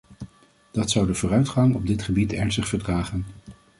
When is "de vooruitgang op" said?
1.07-1.87